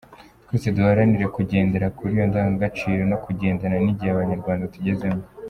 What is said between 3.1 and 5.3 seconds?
no kugendana n’igihe abanyarwanda tugezemo.”